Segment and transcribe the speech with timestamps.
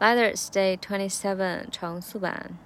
[0.00, 2.58] Letters Day Twenty Seven 长速版。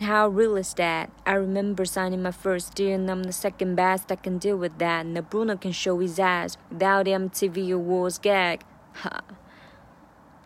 [0.00, 1.10] How real is that?
[1.26, 4.78] I remember signing my first deal and I'm the second best I can deal with
[4.78, 5.04] that.
[5.04, 8.60] Now Bruno can show his ass without the MTV Awards gag.
[9.02, 9.20] Ha.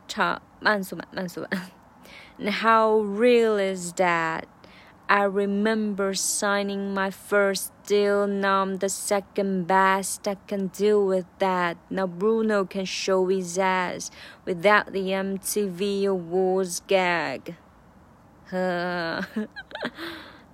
[0.08, 1.70] 长慢速版，慢速版。
[2.38, 4.44] And how real is that?
[5.08, 8.26] I remember signing my first deal.
[8.26, 10.26] Now I'm the second best.
[10.26, 11.76] I can deal with that.
[11.90, 14.10] Now Bruno can show his ass
[14.46, 17.54] without the MTV Awards gag.
[18.50, 19.22] 呵，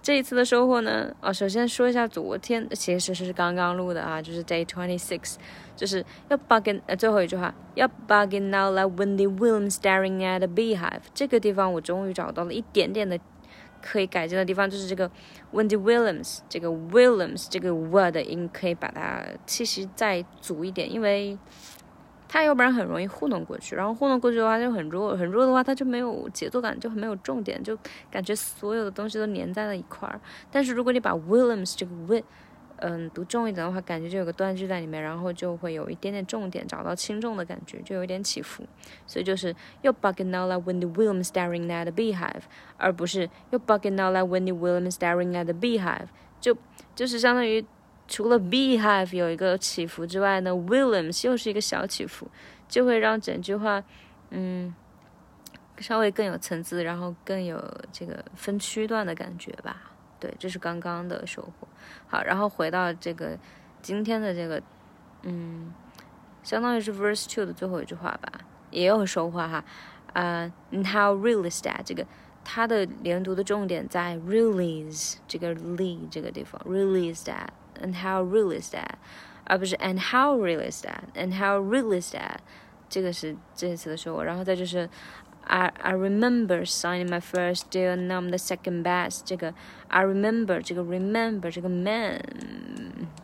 [0.02, 1.14] 这一次的收获呢？
[1.20, 5.36] 哦，首先说一下昨天，其实是刚刚录的啊，就是 Day Twenty Six，
[5.76, 11.02] 就是要 bugging 呃最后一句话要 bugging out like Wendy Williams staring at a beehive。
[11.14, 13.18] 这个地方我终于找到了一点点的
[13.85, 15.07] 可以改进的地方，就是这个
[15.53, 21.37] Wendy Williams 这个 Williams 这个 word 音可以把它气息再足一点，因为。
[22.27, 27.77] 它要不然很容易糊弄过去，然后糊弄过去的话就很弱，很弱的话它就没有节奏感，就很没有重点，就
[28.11, 30.19] 感觉所有的东西都粘在了一块儿。
[30.51, 32.23] 但是如果你把 Williams 这个 Will，
[32.77, 38.63] 嗯，读重一点的话，感觉就有个断句在里面，然后就会有一点点重点，找到轻重的感觉，就有一点起伏。
[39.07, 39.49] 所以就是
[39.81, 42.43] y o u bugging out like Wendy Williams staring at a beehive，
[42.77, 46.07] 而不是 y o u bugging out like Wendy Williams staring at a beehive，
[46.39, 46.57] 就
[46.93, 47.65] 就是相当于。
[48.07, 52.27] 除了 beehive 有一个起伏之外呢，Williams 又是一个小起伏，
[52.67, 53.83] 就会让整句话，
[54.29, 54.75] 嗯，
[55.79, 57.59] 稍微更有层次，然后更有
[57.91, 59.93] 这个分区段的感觉吧。
[60.25, 61.67] 对，这是刚刚的收获。
[62.07, 63.37] 好，然后回到这个
[63.83, 64.59] 今天的这个，
[65.21, 65.71] 嗯，
[66.41, 68.31] 相当于是 verse two 的最后一句话吧，
[68.71, 69.63] 也有收获哈。
[70.13, 71.83] 啊，How real is that？
[71.85, 72.03] 这个
[72.43, 77.49] 它的连读的重点在 release 这个 le 这个地方，release that。
[77.79, 78.95] and how real is that？
[79.43, 82.37] 而不是 and how real is that？and how real is that？
[82.89, 84.89] 这个是这一次的收获，然后再就是
[85.44, 89.22] I I remember signing my first deal and I'm the second best。
[89.24, 89.54] 这个
[89.88, 92.20] I remember 这个 remember 这个 man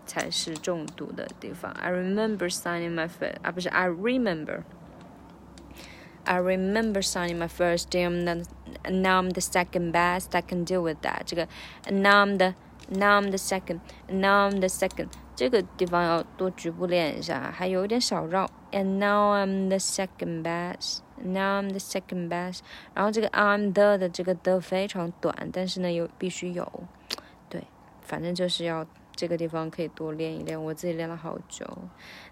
[0.04, 1.70] 才是重读的地方。
[1.72, 8.44] I remember signing my first 啊不是 I remember。I remember signing my first deal and
[8.90, 11.22] now I'm the second best I can deal with that。
[11.24, 11.46] 这个
[11.84, 12.54] and now I'm the
[12.88, 18.48] Now I'm the second, now I'm the second，这个地方要多局部练一下，还有一点小绕。
[18.70, 22.59] And now I'm the second best, Now I'm the second best。
[22.93, 26.83] 然后这个 I'm the 的这个的非常短，但是呢有必须有，
[27.49, 27.63] 对，
[28.01, 30.61] 反正就是要这个地方可以多练一练。
[30.61, 31.65] 我自己练了好久。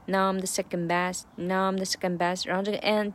[0.06, 2.48] Now I'm the second best, now I'm the second best。
[2.48, 3.14] 然后这个 and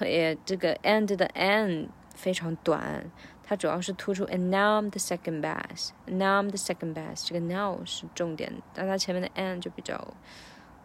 [0.00, 3.10] 也这个 and 的 and 非常短。
[3.44, 10.14] 它主要是突出，and now I'm the second best，now I'm the second best，这个 now 是重点，但它前面的 and 就比较，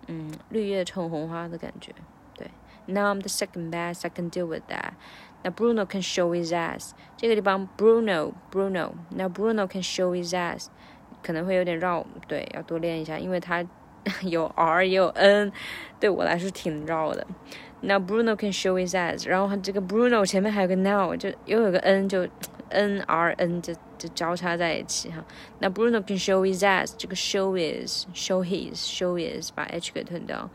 [0.07, 1.93] 嗯，绿叶衬红花的感觉，
[2.86, 4.92] ，now I'm the second best，I can deal with that。
[5.42, 10.66] 那 Bruno can show his ass，这个地方 Bruno，Bruno，那 Bruno can show his ass，
[11.22, 13.64] 可能会有点绕，对，要多练一下，因为它
[14.22, 15.52] 有 r 也有 n，
[15.98, 17.26] 对我来说挺绕的。
[17.80, 22.26] 那 Bruno can show his ass，然后这个 Bruno 前面还有个 now，就又有个 n 就。
[22.74, 25.22] n r n 就就交叉在一起哈。
[25.58, 30.48] 那 Bruno can show his ass，这个 show is show his show is 把 h 给吞掉。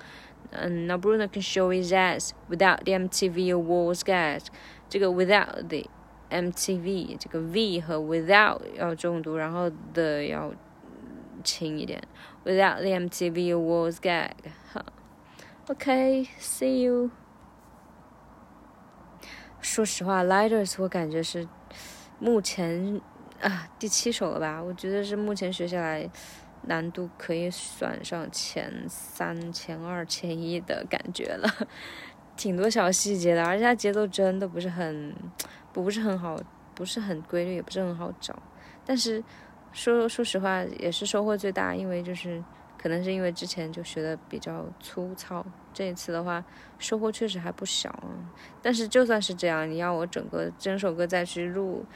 [0.52, 4.46] 嗯，那 Bruno can show his ass without the MTV awards gag，
[4.90, 5.90] 这个 without the
[6.30, 10.54] MTV 这个 v 和 without 要重读，然后的要
[11.44, 12.02] 轻一点。
[12.46, 14.32] Without the MTV awards gag，
[14.72, 14.86] 哈。
[15.68, 17.12] OK，see you。
[19.60, 21.48] 说实话，Lighters 我感觉是。
[22.20, 23.00] 目前
[23.44, 24.60] 啊，第七首了吧？
[24.60, 26.10] 我觉得是目前学下来
[26.63, 31.49] 难度可以算上前三、前二、前一的感觉了，
[32.37, 35.15] 挺多小细节的，而且它节奏真的不是很
[35.73, 36.39] 不是很好，
[36.75, 38.41] 不是很规律，也不是很好找。
[38.85, 39.23] 但是
[39.73, 42.43] 说说实话，也是收获最大，因为就是
[42.83, 46.45] 可能是因为之前就学的比较粗糙，这一次的话
[46.79, 48.09] 收获确实还不小啊。
[48.61, 51.87] 但是就算是这样，你要我整个整首歌再去录。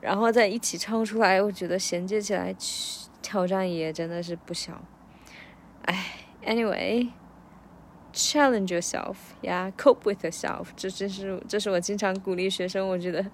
[0.00, 2.54] 然后再一起唱出来，我觉得衔接起来
[3.20, 4.80] 挑战也真的是不小。
[5.82, 6.06] 哎
[6.46, 13.26] ，Anyway，challenge yourself，yeah，cope with yourself，这这是这是我经常鼓励学生，我觉得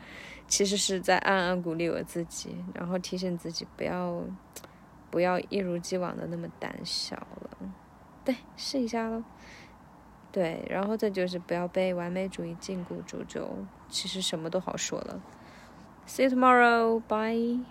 [0.49, 4.25] 其实是在暗暗鼓励我自己，然后提醒自己不要
[5.15, 7.51] 不要一如既往的那么胆小了。
[8.25, 9.23] 对，试一下喽。
[10.33, 13.49] 对，然后再就是不要被完美主义禁锢住，就
[13.89, 15.23] 其实什么都好说了。
[16.09, 17.01] See you tomorrow.
[17.07, 17.65] Bye.